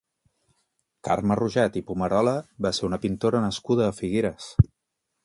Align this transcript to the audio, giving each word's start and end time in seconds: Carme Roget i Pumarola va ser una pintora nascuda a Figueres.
Carme 1.07 1.35
Roget 1.39 1.77
i 1.81 1.83
Pumarola 1.89 2.33
va 2.67 2.71
ser 2.79 2.87
una 2.89 2.99
pintora 3.05 3.43
nascuda 3.45 3.87
a 3.91 3.95
Figueres. 3.99 4.49